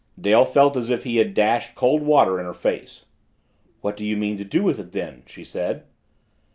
[0.19, 3.05] Dale felt as if he had dashed cold water in her face.
[3.81, 5.83] "What do you mean to do with it then?" she said.